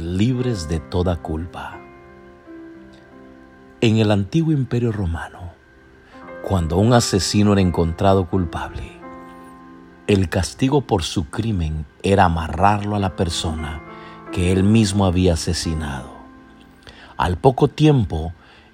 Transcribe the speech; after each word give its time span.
libres 0.00 0.68
de 0.68 0.80
toda 0.80 1.16
culpa. 1.16 1.78
En 3.80 3.98
el 3.98 4.10
antiguo 4.10 4.52
imperio 4.52 4.92
romano, 4.92 5.52
cuando 6.42 6.78
un 6.78 6.92
asesino 6.92 7.52
era 7.52 7.60
encontrado 7.60 8.28
culpable, 8.28 8.98
el 10.06 10.28
castigo 10.28 10.80
por 10.82 11.02
su 11.02 11.30
crimen 11.30 11.86
era 12.02 12.24
amarrarlo 12.24 12.96
a 12.96 12.98
la 12.98 13.14
persona 13.14 13.82
que 14.32 14.52
él 14.52 14.64
mismo 14.64 15.04
había 15.04 15.34
asesinado. 15.34 16.10
Al 17.16 17.36
poco 17.36 17.68
tiempo, 17.68 18.32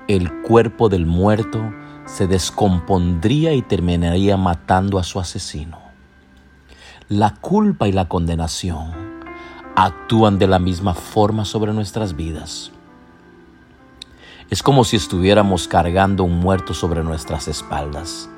el 0.08 0.32
cuerpo 0.42 0.88
del 0.88 1.06
muerto 1.06 1.60
se 2.06 2.26
descompondría 2.26 3.52
y 3.52 3.62
terminaría 3.62 4.36
matando 4.36 4.98
a 4.98 5.02
su 5.02 5.18
asesino. 5.18 5.78
La 7.08 7.34
culpa 7.34 7.88
y 7.88 7.92
la 7.92 8.08
condenación 8.08 9.05
actúan 9.76 10.38
de 10.38 10.46
la 10.46 10.58
misma 10.58 10.94
forma 10.94 11.44
sobre 11.44 11.74
nuestras 11.74 12.16
vidas. 12.16 12.72
Es 14.48 14.62
como 14.62 14.84
si 14.84 14.96
estuviéramos 14.96 15.68
cargando 15.68 16.24
un 16.24 16.40
muerto 16.40 16.72
sobre 16.72 17.04
nuestras 17.04 17.46
espaldas, 17.46 18.30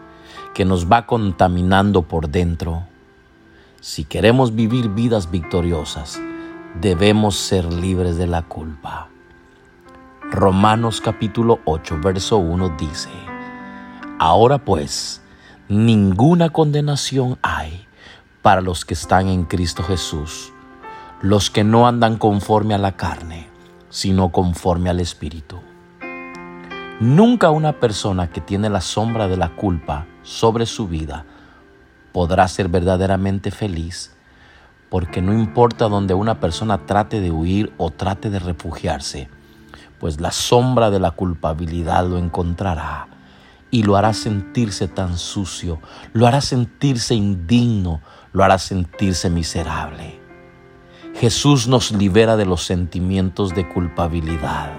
que 0.53 0.65
nos 0.65 0.91
va 0.91 1.07
contaminando 1.07 2.03
por 2.03 2.29
dentro. 2.29 2.83
Si 3.81 4.05
queremos 4.05 4.57
vivir 4.57 4.89
vidas 4.89 5.31
victoriosas, 5.31 6.21
debemos 6.81 7.37
ser 7.37 7.73
libres 7.73 8.17
de 8.17 8.27
la 8.27 8.43
culpa. 8.43 9.09
Romanos 10.33 11.01
capítulo 11.01 11.61
8, 11.67 12.01
verso 12.03 12.39
1 12.39 12.77
dice, 12.77 13.11
Ahora 14.19 14.59
pues, 14.59 15.23
ninguna 15.69 16.51
condenación 16.51 17.39
hay 17.43 17.87
para 18.43 18.61
los 18.61 18.85
que 18.85 18.95
están 18.95 19.29
en 19.29 19.45
Cristo 19.45 19.85
Jesús, 19.85 20.53
los 21.21 21.51
que 21.51 21.65
no 21.65 21.89
andan 21.89 22.17
conforme 22.17 22.75
a 22.75 22.79
la 22.79 22.93
carne, 22.93 23.49
sino 23.91 24.31
conforme 24.31 24.89
al 24.89 25.01
Espíritu. 25.01 25.61
Nunca 27.01 27.51
una 27.51 27.81
persona 27.81 28.31
que 28.31 28.41
tiene 28.41 28.71
la 28.71 28.81
sombra 28.81 29.27
de 29.27 29.37
la 29.37 29.57
culpa 29.57 30.07
sobre 30.23 30.65
su 30.65 30.87
vida 30.87 31.25
podrá 32.13 32.47
ser 32.47 32.69
verdaderamente 32.69 33.51
feliz, 33.51 34.17
porque 34.91 35.21
no 35.21 35.33
importa 35.33 35.89
donde 35.89 36.15
una 36.15 36.39
persona 36.39 36.87
trate 36.87 37.21
de 37.21 37.33
huir 37.33 37.73
o 37.79 37.91
trate 37.91 38.31
de 38.31 38.39
refugiarse, 38.39 39.29
pues 39.99 40.21
la 40.21 40.31
sombra 40.31 40.89
de 40.91 41.01
la 41.01 41.11
culpabilidad 41.11 42.07
lo 42.07 42.19
encontrará 42.19 43.09
y 43.73 43.83
lo 43.83 43.97
hará 43.97 44.13
sentirse 44.13 44.87
tan 44.87 45.19
sucio, 45.19 45.81
lo 46.13 46.29
hará 46.29 46.41
sentirse 46.41 47.17
indigno, 47.17 48.03
lo 48.33 48.45
hará 48.45 48.59
sentirse 48.59 49.31
miserable. 49.31 50.18
Jesús 51.21 51.67
nos 51.67 51.91
libera 51.91 52.37
de 52.37 52.47
los 52.47 52.63
sentimientos 52.63 53.53
de 53.53 53.69
culpabilidad. 53.69 54.71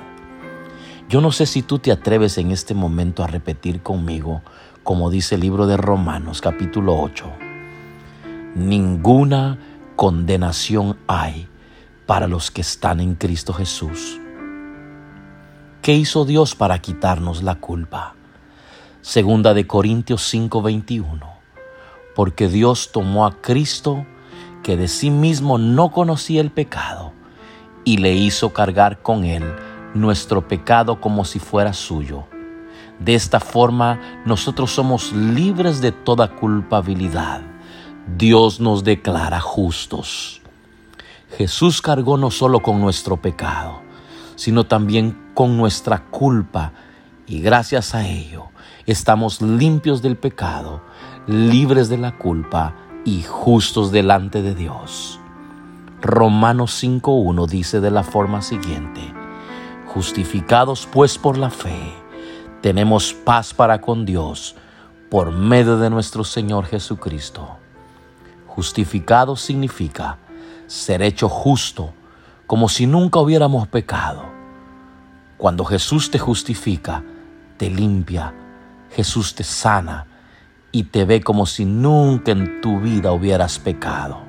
Yo 1.10 1.20
no 1.20 1.34
sé 1.34 1.46
si 1.46 1.64
tú 1.64 1.80
te 1.80 1.92
atreves 1.92 2.38
en 2.38 2.52
este 2.52 2.74
momento 2.74 3.26
a 3.26 3.28
repetir 3.28 3.82
conmigo, 3.82 4.42
como 4.84 5.10
dice 5.10 5.36
el 5.36 5.42
libro 5.42 5.68
de 5.68 5.76
Romanos 5.76 6.40
capítulo 6.40 6.98
8. 6.98 7.26
Ninguna 8.56 9.60
condenación 9.98 10.98
hay 11.08 11.50
para 12.06 12.30
los 12.30 12.52
que 12.52 12.62
están 12.62 13.02
en 13.02 13.16
Cristo 13.16 13.52
Jesús. 13.52 14.18
¿Qué 15.82 15.94
hizo 15.94 16.24
Dios 16.24 16.56
para 16.56 16.80
quitarnos 16.80 17.44
la 17.44 17.56
culpa? 17.56 18.16
Segunda 19.02 19.54
de 19.54 19.68
Corintios 19.68 20.22
5:21. 20.34 21.20
Porque 22.16 22.48
Dios 22.48 22.94
tomó 22.94 23.26
a 23.26 23.42
Cristo, 23.42 24.06
que 24.64 24.78
de 24.78 24.88
sí 24.88 25.10
mismo 25.10 25.58
no 25.58 25.92
conocía 25.92 26.42
el 26.42 26.52
pecado, 26.52 27.14
y 27.84 27.98
le 27.98 28.14
hizo 28.14 28.54
cargar 28.54 29.02
con 29.02 29.24
él 29.24 29.44
nuestro 29.94 30.48
pecado 30.48 31.02
como 31.02 31.26
si 31.26 31.40
fuera 31.40 31.74
suyo. 31.74 32.26
De 33.00 33.16
esta 33.16 33.40
forma 33.40 34.00
nosotros 34.26 34.72
somos 34.72 35.14
libres 35.14 35.82
de 35.82 35.92
toda 35.92 36.36
culpabilidad. 36.36 37.42
Dios 38.18 38.60
nos 38.60 38.84
declara 38.84 39.40
justos. 39.40 40.42
Jesús 41.38 41.82
cargó 41.82 42.18
no 42.18 42.32
solo 42.32 42.62
con 42.62 42.82
nuestro 42.82 43.18
pecado, 43.18 43.82
sino 44.36 44.66
también 44.66 45.18
con 45.34 45.58
nuestra 45.58 46.06
culpa 46.06 46.74
y 47.28 47.42
gracias 47.42 47.94
a 47.96 48.08
ello 48.08 48.48
estamos 48.86 49.42
limpios 49.42 50.02
del 50.02 50.18
pecado, 50.18 50.82
libres 51.28 51.90
de 51.90 51.98
la 51.98 52.18
culpa 52.18 52.74
y 53.06 53.24
justos 53.24 53.92
delante 53.92 54.42
de 54.42 54.56
Dios. 54.56 55.20
Romanos 56.02 56.84
5.1 56.84 57.48
dice 57.48 57.82
de 57.82 57.92
la 57.92 58.04
forma 58.04 58.42
siguiente, 58.42 59.02
justificados 59.88 60.88
pues 60.92 61.18
por 61.18 61.38
la 61.38 61.50
fe, 61.50 61.94
tenemos 62.62 63.14
paz 63.14 63.54
para 63.54 63.82
con 63.82 64.06
Dios 64.06 64.56
por 65.10 65.32
medio 65.32 65.78
de 65.78 65.90
nuestro 65.90 66.24
Señor 66.24 66.66
Jesucristo. 66.66 67.58
Justificado 68.48 69.36
significa 69.36 70.18
ser 70.68 71.02
hecho 71.02 71.30
justo, 71.30 71.94
como 72.46 72.70
si 72.70 72.86
nunca 72.86 73.20
hubiéramos 73.20 73.68
pecado. 73.68 74.24
Cuando 75.38 75.66
Jesús 75.66 76.12
te 76.12 76.20
justifica, 76.20 77.04
te 77.58 77.70
limpia, 77.70 78.34
Jesús 78.92 79.34
te 79.36 79.44
sana 79.44 80.09
y 80.72 80.84
te 80.84 81.06
ve 81.06 81.22
como 81.22 81.46
si 81.46 81.66
nunca 81.66 82.32
en 82.32 82.62
tu 82.62 82.80
vida 82.80 83.12
hubieras 83.12 83.60
pecado. 83.60 84.22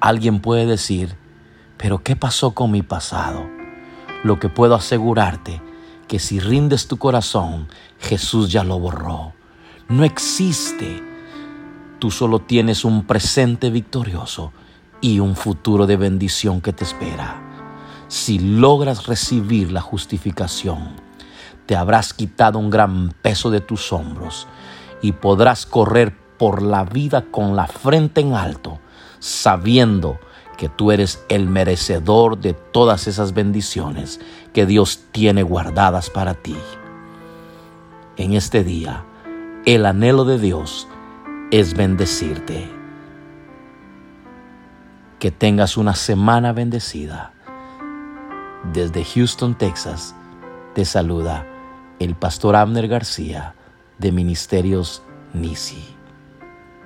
Alguien 0.00 0.40
puede 0.40 0.66
decir, 0.66 1.16
pero 1.76 2.02
¿qué 2.02 2.16
pasó 2.16 2.52
con 2.52 2.70
mi 2.70 2.82
pasado? 2.82 3.46
Lo 4.24 4.38
que 4.38 4.48
puedo 4.48 4.74
asegurarte 4.74 5.62
que 6.08 6.18
si 6.18 6.40
rindes 6.40 6.88
tu 6.88 6.96
corazón, 6.96 7.68
Jesús 7.98 8.50
ya 8.50 8.64
lo 8.64 8.78
borró. 8.78 9.32
No 9.88 10.04
existe. 10.04 11.02
Tú 11.98 12.10
solo 12.10 12.40
tienes 12.40 12.84
un 12.84 13.04
presente 13.04 13.70
victorioso 13.70 14.52
y 15.00 15.20
un 15.20 15.36
futuro 15.36 15.86
de 15.86 15.96
bendición 15.96 16.60
que 16.60 16.72
te 16.72 16.84
espera. 16.84 17.40
Si 18.08 18.38
logras 18.38 19.06
recibir 19.06 19.70
la 19.70 19.80
justificación, 19.80 20.96
te 21.66 21.76
habrás 21.76 22.12
quitado 22.12 22.58
un 22.58 22.70
gran 22.70 23.12
peso 23.22 23.50
de 23.50 23.60
tus 23.60 23.92
hombros 23.92 24.48
y 25.02 25.12
podrás 25.12 25.66
correr 25.66 26.16
por 26.38 26.62
la 26.62 26.84
vida 26.84 27.26
con 27.30 27.56
la 27.56 27.66
frente 27.66 28.20
en 28.20 28.34
alto, 28.34 28.80
sabiendo 29.18 30.18
que 30.56 30.68
tú 30.68 30.92
eres 30.92 31.24
el 31.28 31.48
merecedor 31.48 32.38
de 32.38 32.52
todas 32.52 33.06
esas 33.06 33.32
bendiciones 33.32 34.20
que 34.52 34.66
Dios 34.66 35.04
tiene 35.12 35.42
guardadas 35.42 36.10
para 36.10 36.34
ti. 36.34 36.56
En 38.16 38.34
este 38.34 38.64
día, 38.64 39.04
el 39.64 39.86
anhelo 39.86 40.24
de 40.24 40.38
Dios 40.38 40.88
es 41.50 41.74
bendecirte. 41.74 42.70
Que 45.18 45.30
tengas 45.30 45.76
una 45.76 45.94
semana 45.94 46.52
bendecida. 46.52 47.32
Desde 48.72 49.04
Houston, 49.04 49.56
Texas, 49.56 50.14
te 50.74 50.84
saluda 50.84 51.46
el 51.98 52.14
pastor 52.14 52.56
Abner 52.56 52.88
García 52.88 53.54
de 54.00 54.12
Ministerios 54.12 55.02
Nisi. 55.34 55.84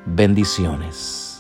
Bendiciones. 0.05 1.34